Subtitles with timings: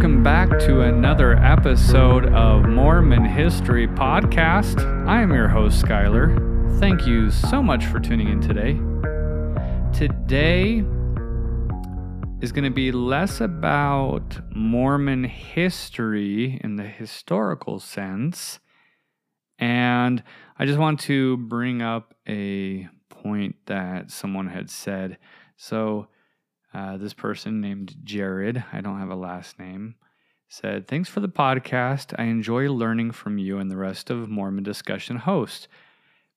[0.00, 4.80] welcome back to another episode of Mormon History Podcast.
[5.06, 6.80] I am your host, Skylar.
[6.80, 8.80] Thank you so much for tuning in today.
[9.92, 10.78] Today
[12.40, 18.58] is going to be less about Mormon history in the historical sense.
[19.58, 20.22] And
[20.58, 25.18] I just want to bring up a point that someone had said.
[25.58, 26.08] So,
[26.72, 29.96] uh, this person named Jared, I don't have a last name,
[30.48, 32.14] said, Thanks for the podcast.
[32.18, 35.68] I enjoy learning from you and the rest of Mormon discussion hosts.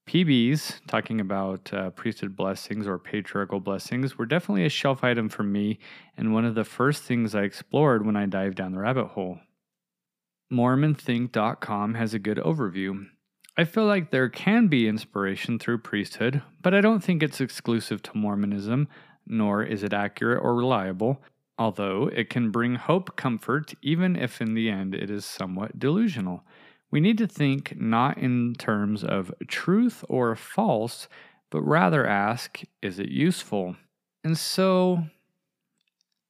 [0.07, 5.43] PBs, talking about uh, priesthood blessings or patriarchal blessings, were definitely a shelf item for
[5.43, 5.79] me
[6.17, 9.39] and one of the first things I explored when I dived down the rabbit hole.
[10.51, 13.07] MormonThink.com has a good overview.
[13.55, 18.01] I feel like there can be inspiration through priesthood, but I don't think it's exclusive
[18.03, 18.87] to Mormonism
[19.27, 21.21] nor is it accurate or reliable,
[21.57, 26.43] although it can bring hope, comfort, even if in the end it is somewhat delusional.
[26.91, 31.07] We need to think not in terms of truth or false,
[31.49, 33.75] but rather ask, is it useful?
[34.23, 35.03] And so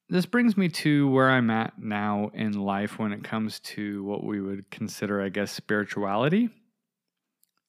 [0.10, 4.24] this brings me to where I'm at now in life when it comes to what
[4.24, 6.50] we would consider, I guess, spirituality.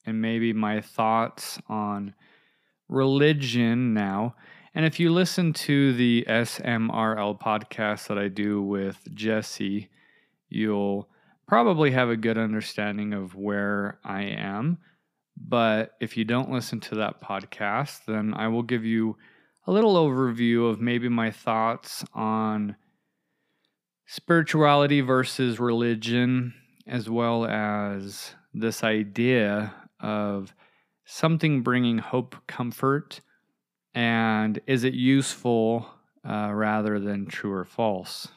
[0.05, 2.15] And maybe my thoughts on
[2.89, 4.35] religion now.
[4.75, 9.89] And if you listen to the SMRL podcast that I do with Jesse,
[10.49, 11.09] you'll
[11.47, 14.79] probably have a good understanding of where I am.
[15.37, 19.17] But if you don't listen to that podcast, then I will give you
[19.67, 22.75] a little overview of maybe my thoughts on
[24.07, 26.53] spirituality versus religion,
[26.87, 30.53] as well as this idea of
[31.05, 33.21] something bringing hope, comfort,
[33.95, 35.87] and is it useful
[36.29, 38.29] uh, rather than true or false?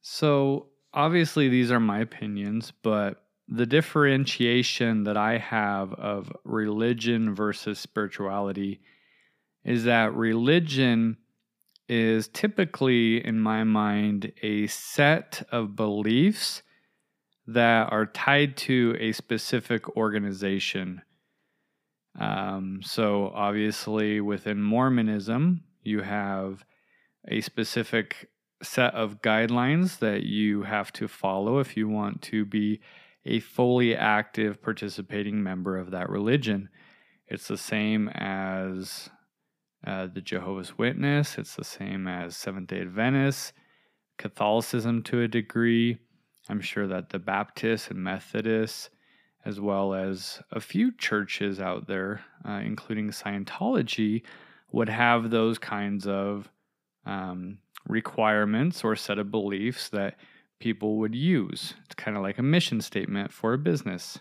[0.00, 7.78] So, obviously, these are my opinions, but the differentiation that I have of religion versus
[7.78, 8.80] spirituality
[9.64, 11.16] is that religion
[11.88, 16.62] is typically, in my mind, a set of beliefs
[17.46, 21.02] that are tied to a specific organization.
[22.18, 26.64] Um, so, obviously, within Mormonism, you have
[27.28, 28.28] a specific
[28.62, 32.80] set of guidelines that you have to follow if you want to be
[33.26, 36.68] a fully active participating member of that religion.
[37.26, 39.10] It's the same as
[39.86, 43.52] uh, the Jehovah's Witness, it's the same as Seventh day Adventists,
[44.16, 45.98] Catholicism to a degree.
[46.48, 48.90] I'm sure that the Baptists and Methodists
[49.46, 54.22] as well as a few churches out there, uh, including Scientology,
[54.72, 56.50] would have those kinds of
[57.06, 57.58] um,
[57.88, 60.16] requirements or set of beliefs that
[60.58, 61.74] people would use.
[61.84, 64.18] It's kind of like a mission statement for a business.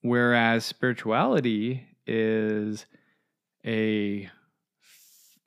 [0.00, 2.86] Whereas spirituality is
[3.64, 4.30] a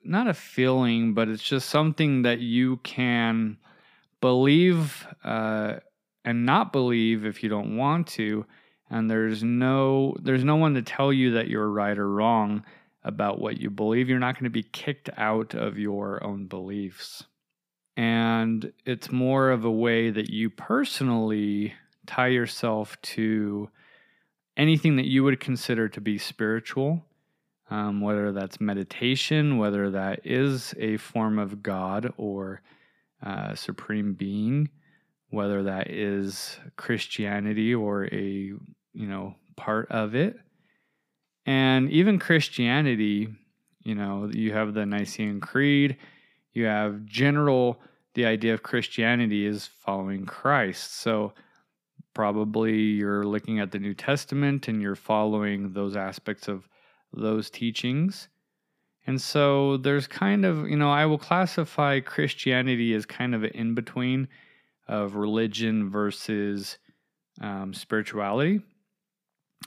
[0.04, 3.58] not a feeling, but it's just something that you can
[4.20, 5.76] believe uh,
[6.24, 8.46] and not believe if you don't want to
[8.90, 12.64] and there's no there's no one to tell you that you're right or wrong
[13.04, 14.08] about what you believe.
[14.08, 17.24] You're not going to be kicked out of your own beliefs.
[17.96, 21.74] And it's more of a way that you personally
[22.06, 23.70] tie yourself to
[24.56, 27.04] anything that you would consider to be spiritual
[27.70, 32.60] um, whether that's meditation whether that is a form of god or
[33.22, 34.68] uh, supreme being
[35.30, 38.52] whether that is christianity or a
[38.92, 40.36] you know, part of it.
[41.46, 43.28] And even Christianity,
[43.82, 45.96] you know, you have the Nicene Creed,
[46.52, 47.80] you have general,
[48.14, 50.96] the idea of Christianity is following Christ.
[50.96, 51.32] So
[52.14, 56.68] probably you're looking at the New Testament and you're following those aspects of
[57.12, 58.28] those teachings.
[59.06, 63.50] And so there's kind of, you know, I will classify Christianity as kind of an
[63.50, 64.28] in between
[64.86, 66.78] of religion versus
[67.40, 68.60] um, spirituality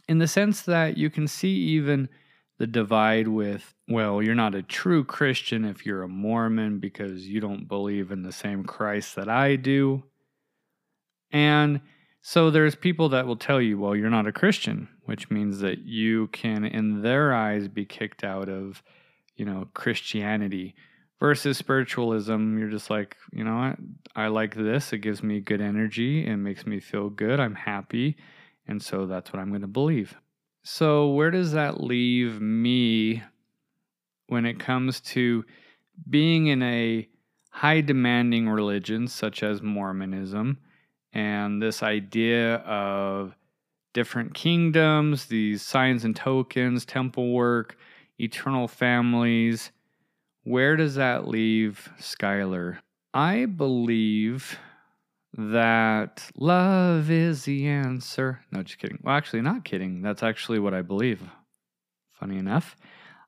[0.08, 2.10] in the sense that you can see even
[2.60, 7.40] the divide with, well, you're not a true Christian if you're a Mormon because you
[7.40, 10.04] don't believe in the same Christ that I do.
[11.32, 11.82] And
[12.22, 15.80] so there's people that will tell you, well, you're not a Christian, which means that
[15.80, 18.84] you can, in their eyes, be kicked out of,
[19.36, 20.76] you know, Christianity.
[21.20, 23.78] Versus spiritualism, you're just like, you know what?
[24.14, 24.92] I like this.
[24.92, 26.28] It gives me good energy.
[26.28, 27.40] It makes me feel good.
[27.40, 28.18] I'm happy.
[28.68, 30.16] And so that's what I'm going to believe.
[30.64, 33.22] So, where does that leave me
[34.28, 35.44] when it comes to
[36.10, 37.08] being in a
[37.50, 40.58] high demanding religion such as Mormonism
[41.12, 43.36] and this idea of
[43.94, 47.78] different kingdoms, these signs and tokens, temple work,
[48.20, 49.72] eternal families.
[50.44, 52.80] Where does that leave Skylar?
[53.14, 54.58] I believe
[55.36, 58.42] that love is the answer.
[58.52, 59.00] No, just kidding.
[59.02, 60.02] Well, actually, not kidding.
[60.02, 61.22] That's actually what I believe.
[62.12, 62.76] Funny enough,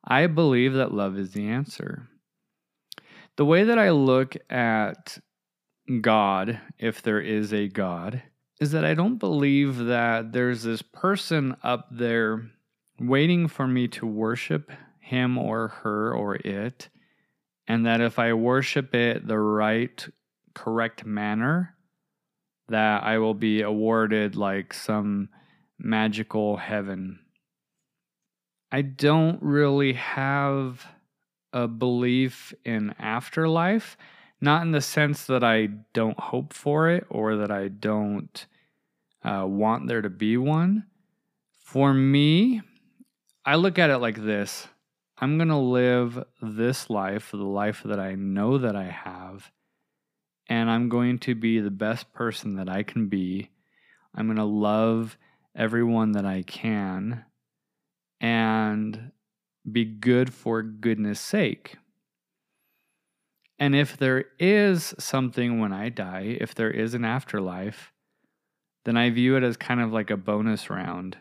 [0.04, 2.08] I believe that love is the answer.
[3.38, 5.18] The way that I look at
[6.02, 8.22] God, if there is a God,
[8.62, 12.50] is that I don't believe that there's this person up there
[13.00, 16.90] waiting for me to worship him or her or it,
[17.68, 20.08] and that if I worship it the right,
[20.54, 21.75] correct manner,
[22.70, 25.30] that I will be awarded like some
[25.78, 27.20] magical heaven.
[28.72, 30.86] I don't really have
[31.54, 33.98] a belief in afterlife,
[34.42, 38.46] not in the sense that I don't hope for it or that I don't
[39.24, 40.86] uh, want there to be one.
[41.64, 42.62] For me,
[43.46, 44.68] I look at it like this
[45.18, 49.52] I'm going to live this life, the life that I know that I have,
[50.48, 53.50] and I'm going to be the best person that I can be.
[54.14, 55.18] I'm going to love
[55.56, 57.26] everyone that I can
[58.22, 59.12] and
[59.70, 61.78] be good for goodness sake.
[63.58, 67.92] And if there is something when I die, if there is an afterlife,
[68.84, 71.18] then I view it as kind of like a bonus round.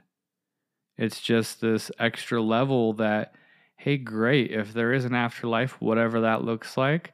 [0.99, 3.35] It's just this extra level that,
[3.77, 7.14] hey, great, if there is an afterlife, whatever that looks like,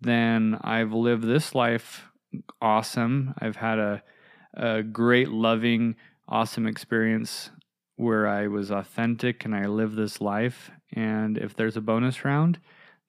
[0.00, 2.04] then I've lived this life
[2.60, 3.34] awesome.
[3.38, 4.02] I've had a,
[4.54, 5.96] a great, loving,
[6.28, 7.50] awesome experience
[7.96, 10.70] where I was authentic and I lived this life.
[10.92, 12.58] And if there's a bonus round,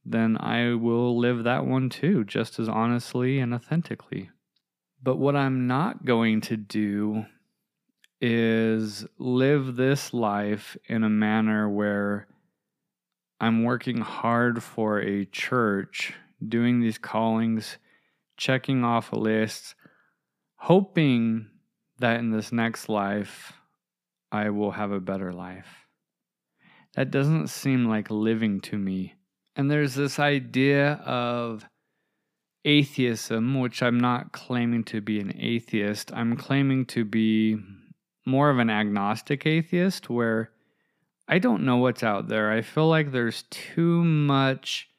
[0.04, 4.32] then I will live that one too, just as honestly and authentically.
[5.02, 7.26] But what I'm not going to do
[8.20, 12.28] is live this life in a manner where
[13.40, 16.14] I'm working hard for a church,
[16.48, 17.78] doing these callings,
[18.38, 19.76] checking off a list,
[20.56, 21.48] hoping
[22.00, 23.54] that in this next life
[24.32, 25.86] I will have a better life.
[26.96, 29.16] That doesn't seem like living to me.
[29.56, 31.66] And there's this idea of
[32.64, 36.12] atheism, which I'm not claiming to be an atheist.
[36.14, 37.58] I'm claiming to be
[38.26, 40.52] more of an agnostic atheist where
[41.28, 42.52] I don't know what's out there.
[42.52, 44.90] I feel like there's too much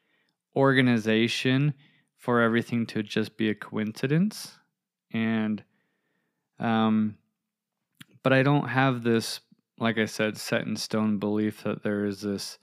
[0.57, 1.75] organization
[2.17, 4.59] for everything to just be a coincidence.
[5.13, 5.63] And
[6.59, 7.17] um
[8.23, 9.41] but I don't have this,
[9.79, 12.59] like I said, set in stone belief that there is this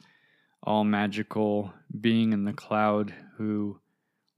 [0.64, 3.80] all magical being in the cloud who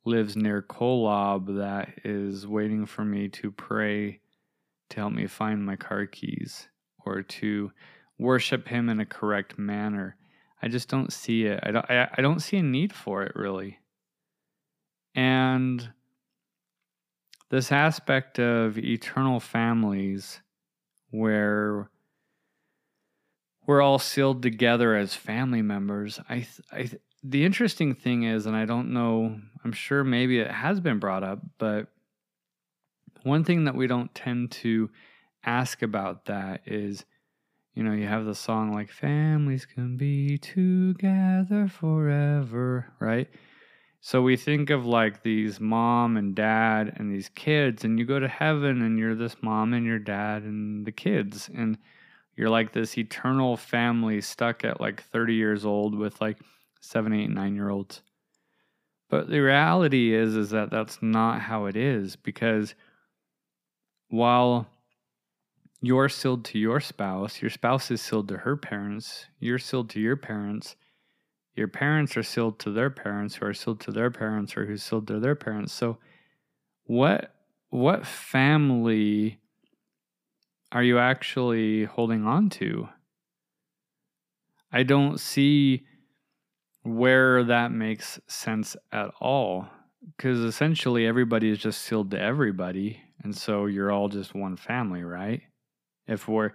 [0.06, 4.20] lives near Kolob that is waiting for me to pray
[4.90, 6.68] to help me find my car keys
[7.06, 7.72] or to
[8.18, 10.16] worship him in a correct manner.
[10.62, 11.60] I just don't see it.
[11.64, 13.80] I don't I, I don't see a need for it really.
[15.16, 15.92] And
[17.50, 20.42] this aspect of eternal families
[21.10, 21.90] where
[23.68, 26.20] we're all sealed together as family members.
[26.30, 26.90] I, I,
[27.24, 31.24] the interesting thing is, and I don't know, I'm sure maybe it has been brought
[31.24, 31.88] up, but
[33.24, 34.90] one thing that we don't tend to
[35.44, 37.06] ask about that is,
[37.74, 43.30] you know, you have the song like families can be together forever, right?
[44.02, 48.20] So we think of like these mom and dad and these kids, and you go
[48.20, 51.78] to heaven and you're this mom and your dad and the kids, and
[52.36, 56.40] you're like this eternal family stuck at like 30 years old with like
[56.82, 58.02] seven, eight, nine year olds.
[59.10, 62.74] But the reality is, is that that's not how it is because
[64.10, 64.68] while
[65.82, 70.00] you're sealed to your spouse, your spouse is sealed to her parents, you're sealed to
[70.00, 70.76] your parents,
[71.56, 74.84] your parents are sealed to their parents who are sealed to their parents or who's
[74.84, 75.74] sealed to their parents.
[75.74, 75.98] So
[76.86, 77.36] what
[77.70, 79.40] what family
[80.72, 82.88] are you actually holding on to?
[84.72, 85.84] I don't see
[86.84, 89.68] where that makes sense at all
[90.16, 95.04] because essentially everybody is just sealed to everybody and so you're all just one family
[95.04, 95.42] right
[96.08, 96.52] if we're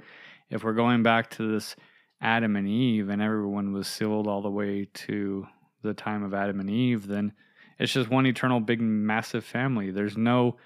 [0.50, 1.76] if we're going back to this
[2.20, 5.46] Adam and Eve and everyone was sealed all the way to
[5.82, 7.32] the time of Adam and Eve, then
[7.78, 9.90] it's just one eternal big massive family.
[9.90, 10.56] There's no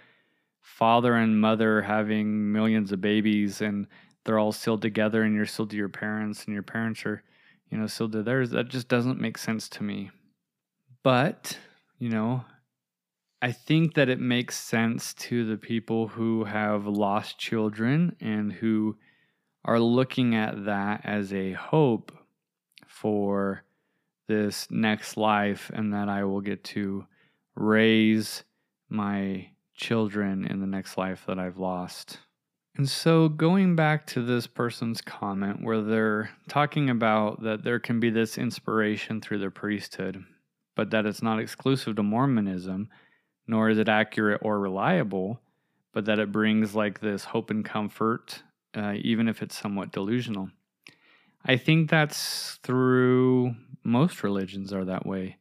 [0.60, 3.86] father and mother having millions of babies and
[4.24, 7.22] they're all sealed together and you're sealed to your parents and your parents are,
[7.70, 8.50] you know, sealed to theirs.
[8.50, 10.10] That just doesn't make sense to me.
[11.02, 11.58] But,
[11.98, 12.44] you know,
[13.42, 18.96] I think that it makes sense to the people who have lost children and who
[19.64, 22.12] are looking at that as a hope
[22.86, 23.64] for
[24.28, 27.06] this next life and that I will get to
[27.54, 28.44] raise
[28.88, 32.18] my children in the next life that I've lost.
[32.76, 38.00] And so, going back to this person's comment where they're talking about that there can
[38.00, 40.24] be this inspiration through the priesthood,
[40.76, 42.88] but that it's not exclusive to Mormonism,
[43.50, 45.40] nor is it accurate or reliable,
[45.92, 48.44] but that it brings like this hope and comfort,
[48.76, 50.48] uh, even if it's somewhat delusional.
[51.44, 55.38] I think that's through most religions are that way.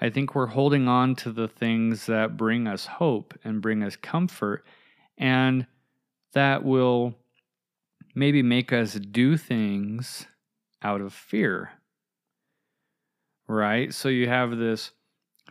[0.00, 3.94] I think we're holding on to the things that bring us hope and bring us
[3.94, 4.66] comfort,
[5.16, 5.68] and
[6.32, 7.14] that will
[8.12, 10.26] maybe make us do things
[10.82, 11.70] out of fear.
[13.46, 13.94] Right?
[13.94, 14.90] So you have this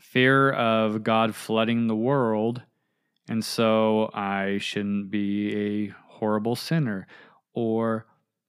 [0.04, 2.62] fear of God flooding the world,
[3.30, 7.08] and so I shouldn't be a horrible sinner.
[7.54, 8.06] Or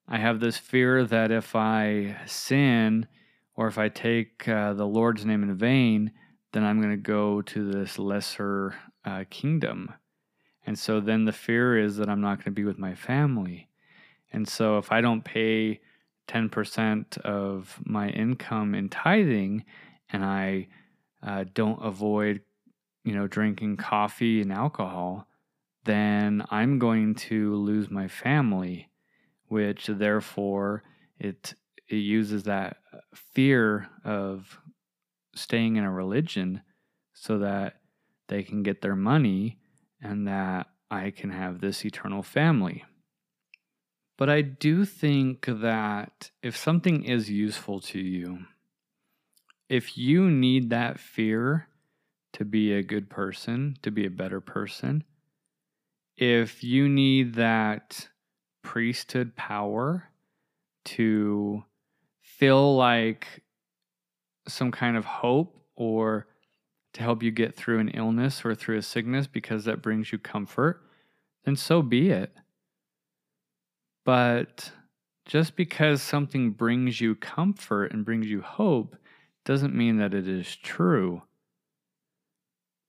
[0.09, 3.07] I have this fear that if I sin
[3.57, 6.11] or if I take uh, the Lord's name in vain,
[6.53, 9.95] then I'm going to go to this lesser uh, kingdom.
[10.67, 13.69] And so then the fear is that I'm not going to be with my family.
[14.33, 15.81] And so if I don't pay
[16.27, 19.65] 10% of my income in tithing
[20.11, 20.69] and I
[21.27, 22.41] uh, don't avoid,
[23.05, 25.27] you know, drinking coffee and alcohol,
[25.85, 28.91] then I'm going to lose my family
[29.49, 30.83] which therefore
[31.19, 31.55] it
[31.89, 32.79] it uses that
[33.15, 34.59] fear of
[35.35, 36.63] staying in a religion
[37.13, 37.75] so that
[38.29, 39.59] they can get their money
[40.03, 42.85] and that I can have this eternal family.
[44.17, 48.47] But I do think that if something is useful to you,
[49.69, 51.69] if you need that fear
[52.35, 55.05] to be a good person, to be a better person,
[56.17, 58.09] if you need that
[58.63, 60.11] priesthood power
[60.85, 61.65] to
[62.21, 63.43] feel like
[64.47, 66.27] some kind of hope or
[66.93, 70.19] to help you get through an illness or through a sickness because that brings you
[70.19, 70.83] comfort,
[71.45, 72.33] then so be it.
[74.05, 74.71] But
[75.25, 78.97] just because something brings you comfort and brings you hope
[79.45, 81.23] doesn't mean that it is true.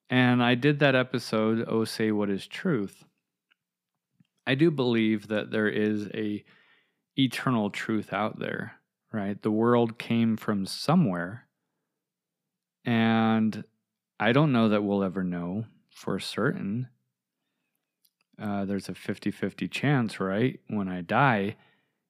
[0.09, 3.05] And I did that episode, Oh Say What is Truth.
[4.47, 6.43] I do believe that there is a
[7.17, 8.74] eternal truth out there,
[9.12, 9.41] right?
[9.41, 11.47] The world came from somewhere.
[12.85, 13.63] And
[14.19, 16.89] I don't know that we'll ever know for certain.
[18.39, 20.59] Uh, there's a 50 50 chance, right?
[20.67, 21.55] When I die,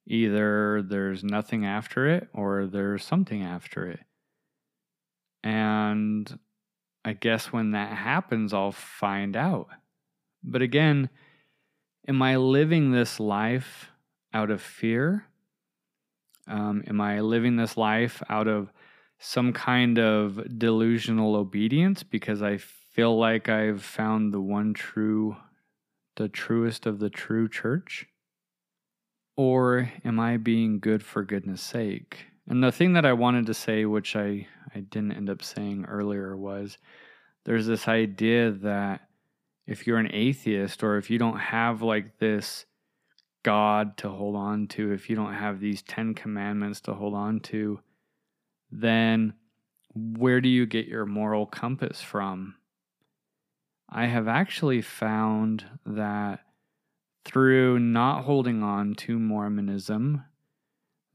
[0.05, 4.01] either there's nothing after it or there's something after it.
[5.45, 6.39] And
[7.05, 9.67] I guess when that happens, I'll find out.
[10.43, 11.09] But again,
[12.07, 13.91] am I living this life
[14.33, 15.27] out of fear?
[16.47, 18.71] Um, am I living this life out of
[19.19, 25.37] some kind of delusional obedience because I feel like I've found the one true,
[26.15, 28.07] the truest of the true church?
[29.37, 32.27] Or am I being good for goodness sake?
[32.47, 35.86] And the thing that I wanted to say, which I, I didn't end up saying
[35.86, 36.77] earlier, was
[37.46, 39.01] there's this idea that
[39.65, 42.65] if you're an atheist or if you don't have like this
[43.44, 47.39] God to hold on to, if you don't have these 10 commandments to hold on
[47.41, 47.79] to,
[48.72, 49.34] then
[49.94, 52.55] where do you get your moral compass from?
[53.89, 56.41] I have actually found that
[57.24, 60.24] through not holding on to Mormonism,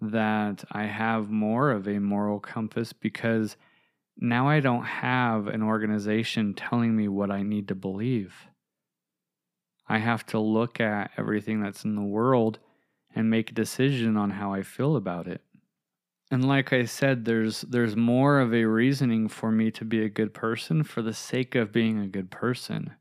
[0.00, 3.56] that I have more of a moral compass because
[4.18, 8.34] now I don't have an organization telling me what I need to believe.
[9.88, 12.58] I have to look at everything that's in the world
[13.14, 15.42] and make a decision on how I feel about it.
[16.30, 20.08] And like I said, there's there's more of a reasoning for me to be a
[20.08, 22.92] good person for the sake of being a good person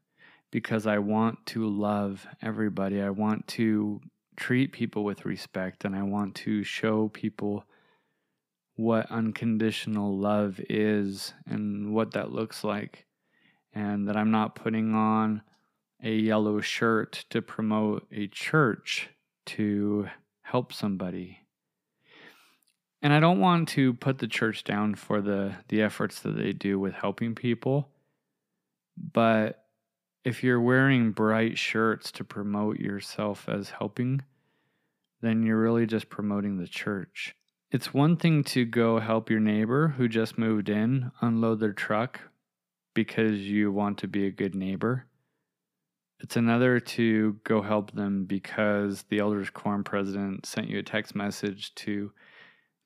[0.52, 3.02] because I want to love everybody.
[3.02, 4.02] I want to
[4.40, 7.66] treat people with respect and I want to show people
[8.76, 13.06] what unconditional love is and what that looks like.
[13.74, 15.42] And that I'm not putting on
[16.02, 19.10] a yellow shirt to promote a church
[19.48, 20.08] to
[20.42, 21.40] help somebody.
[23.02, 26.54] And I don't want to put the church down for the, the efforts that they
[26.54, 27.90] do with helping people.
[28.98, 29.59] But
[30.24, 34.22] if you're wearing bright shirts to promote yourself as helping,
[35.22, 37.36] then you're really just promoting the church.
[37.72, 42.20] It's one thing to go help your neighbor who just moved in unload their truck
[42.94, 45.06] because you want to be a good neighbor.
[46.20, 51.16] It's another to go help them because the Elders Quorum president sent you a text
[51.16, 52.12] message to,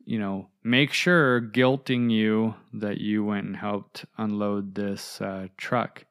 [0.06, 6.06] you know, make sure guilting you that you went and helped unload this uh, truck.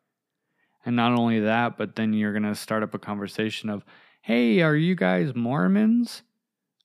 [0.84, 3.84] And not only that, but then you're going to start up a conversation of,
[4.22, 6.22] hey, are you guys Mormons?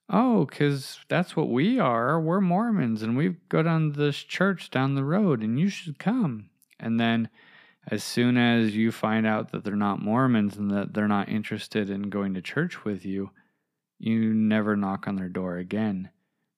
[0.10, 2.20] Oh, because that's what we are.
[2.20, 6.00] We're Mormons and we go down to this church down the road and you should
[6.00, 6.50] come.
[6.80, 7.30] And then
[7.90, 11.90] as soon as you find out that they're not Mormons and that they're not interested
[11.90, 13.32] in going to church with you,
[14.00, 16.10] you never knock on their door again.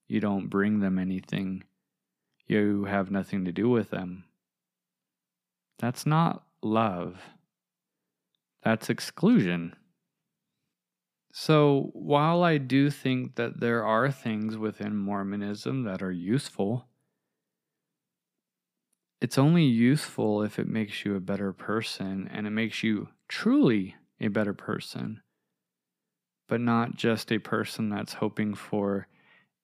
[0.06, 1.64] You don't bring them anything.
[2.46, 4.24] You have nothing to do with them.
[5.78, 7.20] That's not love.
[8.62, 9.74] That's exclusion.
[11.32, 16.88] So, while I do think that there are things within Mormonism that are useful,
[19.20, 23.94] it's only useful if it makes you a better person and it makes you truly
[24.20, 25.20] a better person,
[26.48, 29.06] but not just a person that's hoping for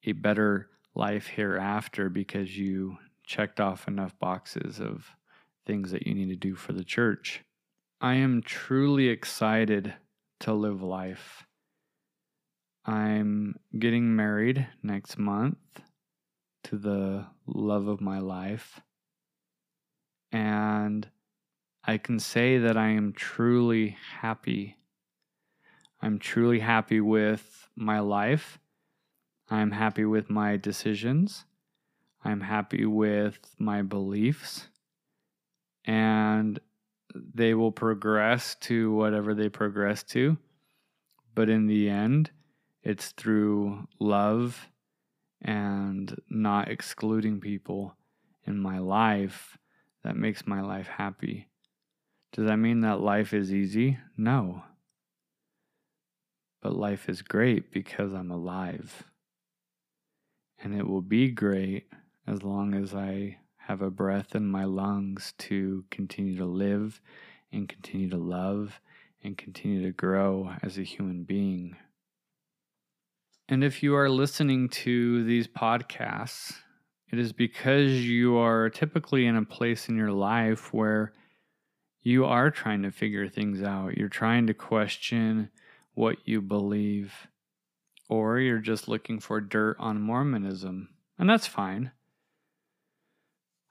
[0.05, 5.11] a better life hereafter because you checked off enough boxes of
[5.67, 7.43] things that you need to do for the church.
[8.01, 9.95] I am truly excited
[10.41, 11.45] to live life.
[12.85, 15.59] I'm getting married next month
[16.65, 18.81] to the love of my life.
[20.31, 21.09] And
[21.85, 24.77] I can say that I am truly happy.
[26.01, 28.59] I'm truly happy with my life.
[29.49, 31.45] I'm happy with my decisions.
[32.25, 34.67] I'm happy with my beliefs.
[35.87, 36.59] And
[37.15, 40.37] they will progress to whatever they progress to.
[41.35, 42.31] But in the end,
[42.83, 44.69] it's through love
[45.43, 47.95] and not excluding people
[48.45, 49.57] in my life
[50.03, 51.49] that makes my life happy.
[52.33, 53.99] Does that mean that life is easy?
[54.17, 54.63] No.
[56.63, 59.05] But life is great because I'm alive.
[60.63, 61.89] And it will be great
[62.27, 67.01] as long as I have a breath in my lungs to continue to live
[67.53, 68.81] and continue to love
[69.23, 71.77] and continue to grow as a human being.
[73.49, 76.55] And if you are listening to these podcasts
[77.13, 81.13] it is because you are typically in a place in your life where
[82.03, 83.97] you are trying to figure things out.
[83.97, 85.51] You're trying to question
[85.95, 87.29] what you believe,
[88.09, 90.89] or you're just looking for dirt on Mormonism.
[91.19, 91.93] And that's fine.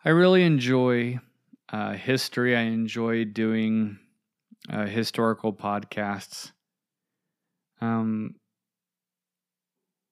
[0.06, 1.20] I really enjoy
[1.70, 3.98] uh, history, I enjoy doing
[4.70, 6.52] uh, historical podcasts.
[7.82, 8.36] Um,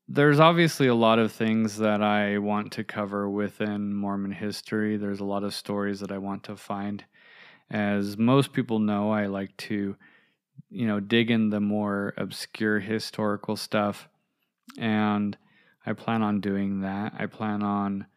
[0.07, 4.97] there's obviously a lot of things that I want to cover within Mormon history.
[4.97, 7.05] There's a lot of stories that I want to find.
[7.69, 9.95] As most people know, I like to,
[10.71, 14.09] you know, dig in the more obscure historical stuff.
[14.79, 15.37] And
[15.85, 17.13] I plan on doing that.
[17.17, 18.07] I plan on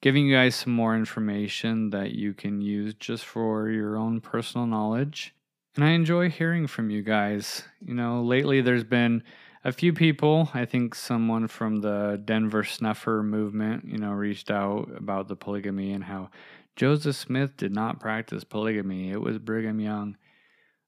[0.00, 4.66] giving you guys some more information that you can use just for your own personal
[4.66, 5.34] knowledge.
[5.76, 7.64] And I enjoy hearing from you guys.
[7.80, 9.22] You know, lately there's been
[9.64, 14.90] a few people, I think someone from the Denver Snuffer movement, you know, reached out
[14.96, 16.30] about the polygamy and how
[16.76, 19.10] Joseph Smith did not practice polygamy.
[19.10, 20.16] It was Brigham Young.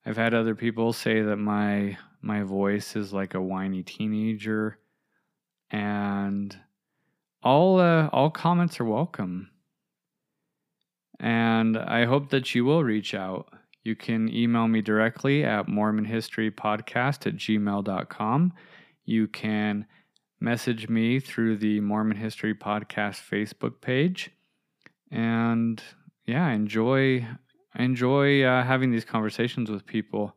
[0.06, 4.78] I've had other people say that my my voice is like a whiny teenager
[5.70, 6.56] and
[7.42, 9.50] all uh, all comments are welcome.
[11.20, 13.48] And I hope that you will reach out.
[13.84, 18.52] You can email me directly at mormonhistorypodcast at gmail.com.
[19.04, 19.86] You can
[20.40, 24.30] message me through the Mormon History Podcast Facebook page.
[25.10, 25.82] And
[26.26, 27.26] yeah, enjoy
[27.78, 30.36] enjoy uh, having these conversations with people.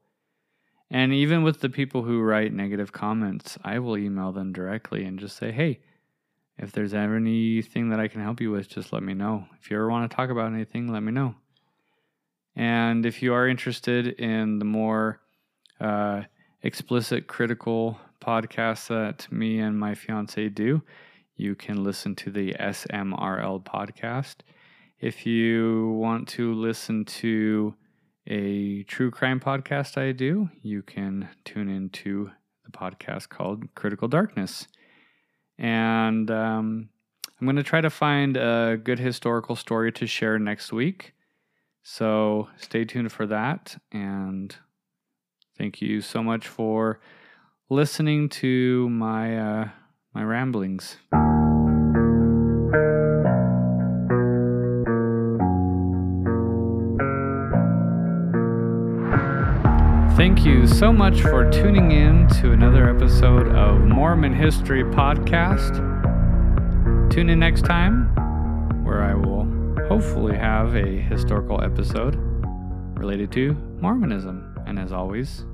[0.91, 5.20] And even with the people who write negative comments, I will email them directly and
[5.20, 5.82] just say, hey,
[6.58, 9.46] if there's anything that I can help you with, just let me know.
[9.60, 11.36] If you ever want to talk about anything, let me know.
[12.56, 15.20] And if you are interested in the more
[15.80, 16.24] uh,
[16.63, 20.82] explicit critical podcasts that me and my fiance do,
[21.36, 24.36] you can listen to the SMRL podcast.
[25.00, 27.76] If you want to listen to
[28.28, 32.32] a true crime podcast I do, you can tune into
[32.63, 34.68] the podcast called Critical Darkness.
[35.58, 36.89] And um,
[37.39, 41.13] I'm going to try to find a good historical story to share next week.
[41.84, 43.78] So stay tuned for that.
[43.91, 44.56] And
[45.58, 47.00] thank you so much for
[47.70, 49.70] listening to my uh,
[50.13, 50.98] my ramblings.
[60.67, 65.75] So much for tuning in to another episode of Mormon History Podcast.
[67.12, 69.45] Tune in next time where I will
[69.88, 72.15] hopefully have a historical episode
[72.97, 74.58] related to Mormonism.
[74.65, 75.45] And as always,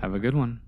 [0.00, 0.60] have a good one.